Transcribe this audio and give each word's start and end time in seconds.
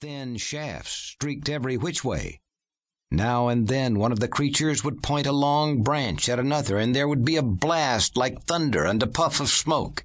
Thin 0.00 0.36
shafts 0.36 0.92
streaked 0.92 1.48
every 1.48 1.76
which 1.76 2.04
way. 2.04 2.40
Now 3.10 3.48
and 3.48 3.66
then 3.66 3.98
one 3.98 4.12
of 4.12 4.20
the 4.20 4.28
creatures 4.28 4.84
would 4.84 5.02
point 5.02 5.26
a 5.26 5.32
long 5.32 5.82
branch 5.82 6.28
at 6.28 6.38
another, 6.38 6.78
and 6.78 6.94
there 6.94 7.08
would 7.08 7.24
be 7.24 7.36
a 7.36 7.42
blast 7.42 8.16
like 8.16 8.44
thunder 8.44 8.84
and 8.84 9.02
a 9.02 9.08
puff 9.08 9.40
of 9.40 9.48
smoke. 9.48 10.04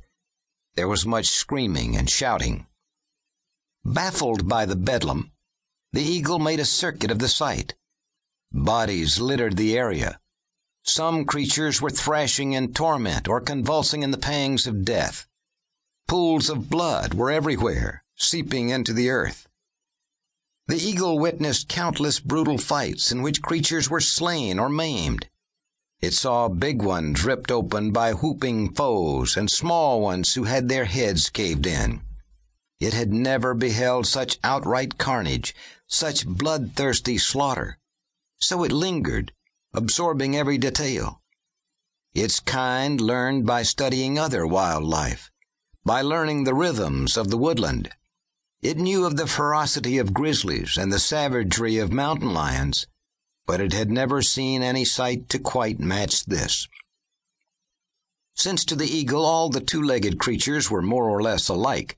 There 0.74 0.88
was 0.88 1.06
much 1.06 1.28
screaming 1.28 1.96
and 1.96 2.10
shouting. 2.10 2.66
Baffled 3.86 4.48
by 4.48 4.66
the 4.66 4.76
bedlam, 4.76 5.32
the 5.92 6.02
eagle 6.02 6.40
made 6.40 6.60
a 6.60 6.66
circuit 6.66 7.12
of 7.12 7.20
the 7.20 7.30
site. 7.30 7.76
Bodies 8.52 9.20
littered 9.20 9.58
the 9.58 9.78
area. 9.78 10.20
Some 10.82 11.24
creatures 11.24 11.82
were 11.82 11.92
thrashing 11.92 12.54
in 12.54 12.74
torment 12.74 13.28
or 13.28 13.40
convulsing 13.42 14.02
in 14.02 14.10
the 14.10 14.18
pangs 14.18 14.66
of 14.66 14.86
death. 14.86 15.28
Pools 16.08 16.50
of 16.50 16.70
blood 16.70 17.14
were 17.14 17.30
everywhere, 17.30 18.04
seeping 18.16 18.70
into 18.70 18.92
the 18.92 19.12
earth. 19.12 19.48
The 20.68 20.78
eagle 20.78 21.20
witnessed 21.20 21.68
countless 21.68 22.22
brutal 22.22 22.58
fights 22.58 23.12
in 23.12 23.22
which 23.22 23.42
creatures 23.42 23.90
were 23.90 24.00
slain 24.00 24.60
or 24.60 24.70
maimed. 24.70 25.28
It 26.00 26.14
saw 26.14 26.48
big 26.48 26.82
ones 26.82 27.26
ripped 27.26 27.52
open 27.52 27.92
by 27.92 28.14
whooping 28.14 28.74
foes 28.74 29.36
and 29.36 29.50
small 29.50 30.00
ones 30.00 30.34
who 30.34 30.46
had 30.46 30.70
their 30.70 30.86
heads 30.86 31.30
caved 31.30 31.66
in. 31.66 32.02
It 32.80 32.94
had 32.94 33.12
never 33.12 33.54
beheld 33.54 34.08
such 34.08 34.40
outright 34.44 34.98
carnage, 34.98 35.54
such 35.88 36.28
bloodthirsty 36.28 37.18
slaughter. 37.18 37.78
So 38.40 38.64
it 38.64 38.72
lingered, 38.72 39.34
absorbing 39.74 40.36
every 40.36 40.58
detail. 40.58 41.22
Its 42.14 42.40
kind 42.40 43.02
learned 43.02 43.46
by 43.46 43.64
studying 43.64 44.18
other 44.18 44.46
wildlife, 44.46 45.30
by 45.84 46.02
learning 46.02 46.44
the 46.44 46.54
rhythms 46.54 47.18
of 47.18 47.30
the 47.30 47.38
woodland. 47.38 47.90
It 48.64 48.78
knew 48.78 49.06
of 49.06 49.18
the 49.18 49.28
ferocity 49.28 49.98
of 49.98 50.14
grizzlies 50.14 50.78
and 50.78 50.90
the 50.90 50.98
savagery 50.98 51.80
of 51.80 51.92
mountain 51.92 52.34
lions, 52.34 52.88
but 53.46 53.60
it 53.60 53.74
had 53.74 53.92
never 53.92 54.22
seen 54.22 54.64
any 54.64 54.86
sight 54.86 55.28
to 55.30 55.38
quite 55.38 55.82
match 55.82 56.24
this. 56.24 56.70
Since 58.36 58.64
to 58.66 58.78
the 58.78 58.88
eagle 58.88 59.26
all 59.26 59.50
the 59.50 59.60
two-legged 59.60 60.18
creatures 60.18 60.72
were 60.72 60.82
more 60.82 61.10
or 61.10 61.22
less 61.22 61.50
alike, 61.50 61.98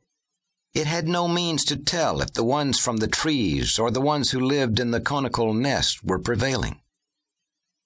it 0.73 0.87
had 0.87 1.07
no 1.07 1.27
means 1.27 1.63
to 1.65 1.77
tell 1.77 2.19
if 2.19 2.33
the 2.33 2.43
ones 2.43 2.79
from 2.79 2.97
the 2.97 3.07
trees 3.07 3.77
or 3.77 3.91
the 3.91 4.01
ones 4.01 4.31
who 4.31 4.39
lived 4.39 4.79
in 4.79 4.89
the 4.89 4.99
conical 4.99 5.53
nest 5.53 6.03
were 6.03 6.17
prevailing. 6.17 6.81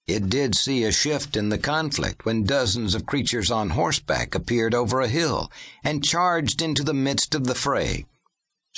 It 0.07 0.29
did 0.29 0.55
see 0.55 0.85
a 0.85 0.93
shift 0.93 1.35
in 1.35 1.49
the 1.49 1.57
conflict 1.57 2.23
when 2.23 2.45
dozens 2.45 2.95
of 2.95 3.05
creatures 3.05 3.51
on 3.51 3.71
horseback 3.71 4.33
appeared 4.35 4.73
over 4.73 5.01
a 5.01 5.09
hill 5.09 5.51
and 5.83 6.01
charged 6.01 6.61
into 6.61 6.81
the 6.81 6.93
midst 6.93 7.35
of 7.35 7.45
the 7.45 7.55
fray, 7.55 8.05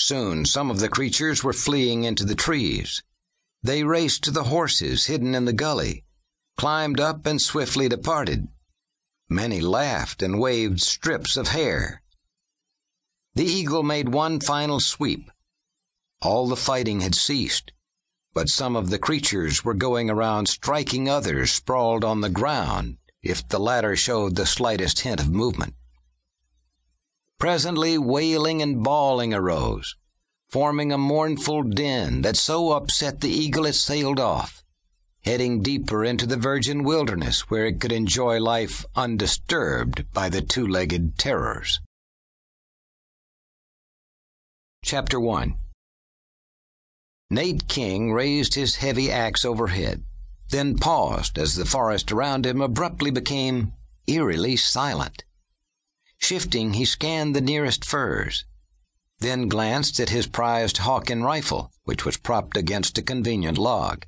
Soon 0.04 0.46
some 0.46 0.72
of 0.72 0.80
the 0.80 0.90
creatures 0.90 1.44
were 1.44 1.54
fleeing 1.54 2.06
into 2.06 2.26
the 2.26 2.36
trees. 2.36 3.04
They 3.62 3.84
raced 3.84 4.24
to 4.24 4.32
the 4.32 4.46
horses 4.46 5.06
hidden 5.06 5.36
in 5.36 5.46
the 5.46 5.54
gully, 5.54 6.04
climbed 6.58 7.00
up 7.00 7.28
and 7.28 7.40
swiftly 7.40 7.88
departed. 7.88 8.48
Many 9.30 9.62
laughed 9.62 10.24
and 10.24 10.40
waved 10.40 10.82
strips 10.82 11.38
of 11.38 11.50
hair. 11.50 12.02
The 13.36 13.46
eagle 13.46 13.84
made 13.84 14.10
one 14.10 14.40
final 14.40 14.80
sweep. 14.80 15.30
All 16.20 16.48
the 16.48 16.56
fighting 16.56 17.02
had 17.02 17.14
ceased, 17.14 17.72
but 18.34 18.50
some 18.50 18.76
of 18.76 18.90
the 18.90 19.00
creatures 19.00 19.64
were 19.64 19.76
going 19.76 20.10
around 20.10 20.48
striking 20.48 21.08
others 21.08 21.52
sprawled 21.52 22.04
on 22.04 22.22
the 22.22 22.30
ground 22.30 22.98
if 23.22 23.48
the 23.48 23.60
latter 23.60 23.96
showed 23.96 24.36
the 24.36 24.48
slightest 24.48 25.02
hint 25.02 25.20
of 25.20 25.30
movement. 25.30 25.76
Presently 27.42 27.98
wailing 27.98 28.62
and 28.62 28.84
bawling 28.84 29.34
arose, 29.34 29.96
forming 30.48 30.92
a 30.92 30.98
mournful 31.00 31.64
din 31.64 32.22
that 32.22 32.38
so 32.38 32.74
upset 32.74 33.20
the 33.20 33.32
eagle 33.32 33.66
it 33.66 33.74
sailed 33.74 34.20
off, 34.20 34.64
heading 35.24 35.64
deeper 35.64 36.06
into 36.06 36.28
the 36.28 36.38
virgin 36.38 36.84
wilderness 36.84 37.50
where 37.50 37.66
it 37.66 37.82
could 37.82 37.92
enjoy 37.92 38.40
life 38.40 38.86
undisturbed 38.96 40.06
by 40.14 40.30
the 40.30 40.44
two-legged 40.44 41.18
terrors. 41.18 41.80
Chapter 44.86 45.20
1 45.20 45.56
Nate 47.32 47.68
King 47.68 48.14
raised 48.14 48.54
his 48.54 48.76
heavy 48.76 49.12
axe 49.12 49.44
overhead, 49.44 50.04
then 50.50 50.78
paused 50.78 51.40
as 51.40 51.56
the 51.56 51.66
forest 51.66 52.12
around 52.12 52.46
him 52.46 52.62
abruptly 52.62 53.10
became 53.10 53.74
eerily 54.06 54.56
silent. 54.56 55.24
Shifting, 56.22 56.74
he 56.74 56.86
scanned 56.86 57.36
the 57.36 57.42
nearest 57.42 57.84
firs, 57.84 58.46
then 59.20 59.48
glanced 59.48 60.00
at 60.00 60.10
his 60.10 60.28
prized 60.28 60.78
Hawken 60.78 61.24
rifle, 61.24 61.72
which 61.84 62.06
was 62.06 62.18
propped 62.18 62.56
against 62.56 62.98
a 62.98 63.02
convenient 63.02 63.58
log. 63.58 64.06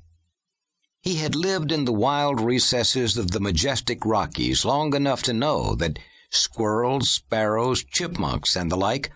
He 1.02 1.16
had 1.16 1.34
lived 1.34 1.70
in 1.70 1.84
the 1.84 1.92
wild 1.92 2.40
recesses 2.40 3.18
of 3.18 3.32
the 3.32 3.40
majestic 3.40 4.06
Rockies 4.06 4.64
long 4.64 4.94
enough 4.94 5.22
to 5.24 5.34
know 5.34 5.74
that 5.74 5.98
squirrels, 6.30 7.10
sparrows, 7.10 7.84
chipmunks, 7.84 8.56
and 8.56 8.72
the 8.72 8.76
like 8.76 9.12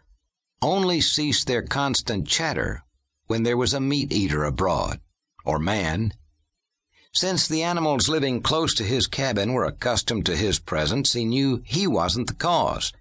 only 0.60 1.00
ceased 1.00 1.46
their 1.46 1.62
constant 1.62 2.26
chatter 2.28 2.82
when 3.26 3.42
there 3.42 3.56
was 3.56 3.72
a 3.72 3.80
meat 3.80 4.12
eater 4.12 4.44
abroad, 4.44 5.00
or 5.44 5.58
man. 5.58 6.12
Since 7.12 7.48
the 7.48 7.62
animals 7.62 8.08
living 8.08 8.42
close 8.42 8.74
to 8.74 8.84
his 8.84 9.06
cabin 9.06 9.52
were 9.52 9.64
accustomed 9.64 10.26
to 10.26 10.36
his 10.36 10.58
presence, 10.58 11.14
he 11.14 11.24
knew 11.24 11.62
he 11.64 11.86
wasn't 11.86 12.28
the 12.28 12.34
cause. 12.34 12.92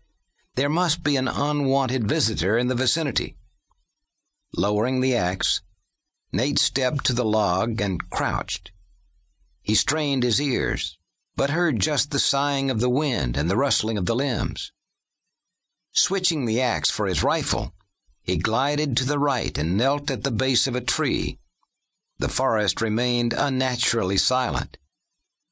There 0.56 0.70
must 0.70 1.04
be 1.04 1.18
an 1.18 1.28
unwanted 1.28 2.08
visitor 2.08 2.58
in 2.58 2.68
the 2.68 2.76
vicinity. 2.76 3.36
Lowering 4.56 5.02
the 5.02 5.16
axe, 5.16 5.62
Nate 6.32 6.60
stepped 6.60 7.06
to 7.06 7.14
the 7.14 7.26
log 7.26 7.80
and 7.80 8.10
crouched. 8.10 8.72
He 9.62 9.76
strained 9.76 10.24
his 10.24 10.42
ears, 10.42 10.98
but 11.36 11.52
heard 11.52 11.80
just 11.80 12.12
the 12.12 12.20
sighing 12.20 12.72
of 12.72 12.80
the 12.80 12.90
wind 12.90 13.38
and 13.38 13.50
the 13.50 13.58
rustling 13.58 13.98
of 13.98 14.06
the 14.08 14.16
limbs. 14.16 14.72
Switching 15.94 16.46
the 16.46 16.62
axe 16.62 16.90
for 16.90 17.08
his 17.08 17.24
rifle, 17.24 17.74
he 18.24 18.38
glided 18.38 18.98
to 18.98 19.06
the 19.06 19.20
right 19.20 19.58
and 19.58 19.78
knelt 19.78 20.10
at 20.10 20.24
the 20.24 20.32
base 20.32 20.68
of 20.68 20.76
a 20.76 20.82
tree. 20.82 21.38
The 22.20 22.30
forest 22.30 22.82
remained 22.82 23.34
unnaturally 23.34 24.18
silent. 24.18 24.78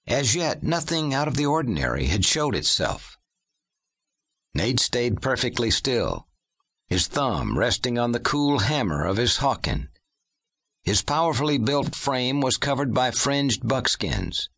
As 0.08 0.36
yet, 0.36 0.64
nothing 0.64 1.14
out 1.14 1.28
of 1.28 1.36
the 1.36 1.46
ordinary 1.46 2.08
had 2.08 2.26
showed 2.26 2.56
itself. 2.56 3.18
Nate 4.54 4.80
stayed 4.80 5.22
perfectly 5.22 5.70
still, 5.70 6.28
his 6.88 7.08
thumb 7.08 7.58
resting 7.58 7.98
on 8.00 8.12
the 8.12 8.20
cool 8.20 8.60
hammer 8.60 9.04
of 9.06 9.18
his 9.18 9.38
Hawken. 9.38 9.90
His 10.84 11.02
powerfully 11.02 11.58
built 11.58 11.96
frame 11.96 12.42
was 12.42 12.58
covered 12.58 12.94
by 12.94 13.12
fringed 13.12 13.68
buckskins, 13.68 14.50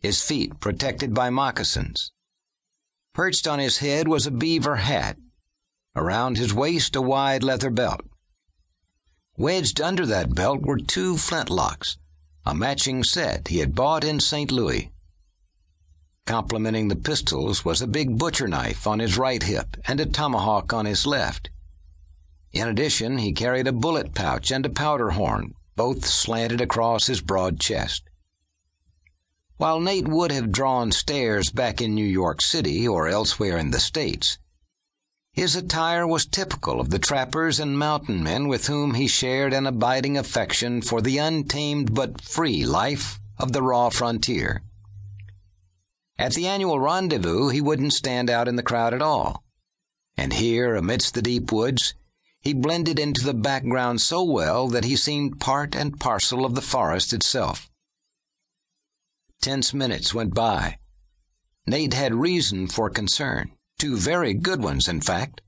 his 0.00 0.22
feet 0.22 0.58
protected 0.60 1.14
by 1.14 1.30
moccasins. 1.30 2.12
Perched 3.12 3.46
on 3.46 3.58
his 3.58 3.78
head 3.78 4.08
was 4.08 4.26
a 4.26 4.30
beaver 4.30 4.76
hat, 4.76 5.18
around 5.94 6.36
his 6.36 6.52
waist 6.52 6.96
a 6.96 7.02
wide 7.02 7.42
leather 7.42 7.70
belt. 7.70 8.00
Wedged 9.36 9.80
under 9.80 10.06
that 10.06 10.32
belt 10.32 10.62
were 10.62 10.78
two 10.78 11.14
flintlocks, 11.16 11.96
a 12.46 12.54
matching 12.54 13.02
set 13.02 13.48
he 13.48 13.58
had 13.58 13.74
bought 13.74 14.04
in 14.04 14.20
St. 14.20 14.52
Louis. 14.52 14.92
Complementing 16.24 16.86
the 16.86 16.94
pistols 16.96 17.64
was 17.64 17.82
a 17.82 17.88
big 17.88 18.16
butcher 18.16 18.46
knife 18.46 18.86
on 18.86 19.00
his 19.00 19.18
right 19.18 19.42
hip 19.42 19.76
and 19.86 19.98
a 19.98 20.06
tomahawk 20.06 20.72
on 20.72 20.86
his 20.86 21.04
left. 21.04 21.50
In 22.52 22.68
addition, 22.68 23.18
he 23.18 23.32
carried 23.32 23.66
a 23.66 23.72
bullet 23.72 24.14
pouch 24.14 24.52
and 24.52 24.64
a 24.64 24.70
powder 24.70 25.10
horn, 25.10 25.54
both 25.74 26.06
slanted 26.06 26.60
across 26.60 27.08
his 27.08 27.20
broad 27.20 27.58
chest. 27.58 28.04
While 29.56 29.80
Nate 29.80 30.06
would 30.06 30.30
have 30.30 30.52
drawn 30.52 30.92
stares 30.92 31.50
back 31.50 31.80
in 31.80 31.94
New 31.94 32.06
York 32.06 32.40
City 32.40 32.86
or 32.86 33.08
elsewhere 33.08 33.58
in 33.58 33.72
the 33.72 33.80
States, 33.80 34.38
his 35.34 35.56
attire 35.56 36.06
was 36.06 36.26
typical 36.26 36.80
of 36.80 36.90
the 36.90 36.98
trappers 36.98 37.58
and 37.58 37.76
mountain 37.76 38.22
men 38.22 38.46
with 38.46 38.68
whom 38.68 38.94
he 38.94 39.08
shared 39.08 39.52
an 39.52 39.66
abiding 39.66 40.16
affection 40.16 40.80
for 40.80 41.02
the 41.02 41.18
untamed 41.18 41.92
but 41.92 42.20
free 42.20 42.64
life 42.64 43.18
of 43.36 43.52
the 43.52 43.60
raw 43.60 43.88
frontier. 43.90 44.62
At 46.16 46.34
the 46.34 46.46
annual 46.46 46.78
rendezvous, 46.78 47.48
he 47.48 47.60
wouldn't 47.60 47.92
stand 47.92 48.30
out 48.30 48.46
in 48.46 48.54
the 48.54 48.62
crowd 48.62 48.94
at 48.94 49.02
all. 49.02 49.42
And 50.16 50.34
here, 50.34 50.76
amidst 50.76 51.14
the 51.14 51.22
deep 51.22 51.50
woods, 51.50 51.94
he 52.40 52.54
blended 52.54 53.00
into 53.00 53.24
the 53.24 53.34
background 53.34 54.00
so 54.00 54.22
well 54.22 54.68
that 54.68 54.84
he 54.84 54.94
seemed 54.94 55.40
part 55.40 55.74
and 55.74 55.98
parcel 55.98 56.44
of 56.44 56.54
the 56.54 56.62
forest 56.62 57.12
itself. 57.12 57.68
Tense 59.40 59.74
minutes 59.74 60.14
went 60.14 60.32
by. 60.32 60.78
Nate 61.66 61.94
had 61.94 62.14
reason 62.14 62.68
for 62.68 62.88
concern. 62.88 63.50
Two 63.84 63.98
very 63.98 64.32
good 64.32 64.62
ones, 64.62 64.88
in 64.88 65.02
fact. 65.02 65.42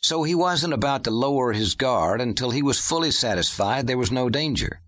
So 0.00 0.24
he 0.24 0.34
wasn't 0.34 0.72
about 0.72 1.04
to 1.04 1.12
lower 1.12 1.52
his 1.52 1.76
guard 1.76 2.20
until 2.20 2.50
he 2.50 2.60
was 2.60 2.80
fully 2.80 3.12
satisfied 3.12 3.86
there 3.86 3.96
was 3.96 4.10
no 4.10 4.28
danger. 4.28 4.80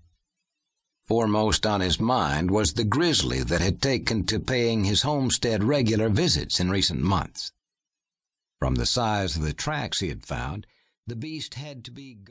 Foremost 1.05 1.67
on 1.67 1.81
his 1.81 2.01
mind 2.01 2.51
was 2.51 2.73
the 2.73 2.83
grizzly 2.83 3.45
that 3.45 3.61
had 3.61 3.81
taken 3.81 4.27
to 4.27 4.41
paying 4.41 4.83
his 4.83 5.03
homestead 5.03 5.63
regular 5.63 6.09
visits 6.09 6.59
in 6.59 6.69
recent 6.69 7.01
months. 7.01 7.53
From 8.59 8.75
the 8.75 8.87
size 8.87 9.37
of 9.37 9.43
the 9.43 9.53
tracks 9.53 10.01
he 10.01 10.09
had 10.09 10.27
found, 10.27 10.67
the 11.07 11.15
beast 11.15 11.55
had 11.55 11.85
to 11.85 11.93
be 11.93 12.17